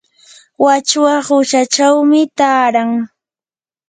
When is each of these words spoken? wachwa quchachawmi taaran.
wachwa 0.63 1.13
quchachawmi 1.25 2.21
taaran. 2.37 2.91